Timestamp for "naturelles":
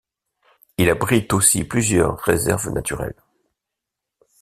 2.71-3.21